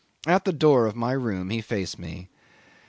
[0.25, 2.27] At the door of my room he faced me.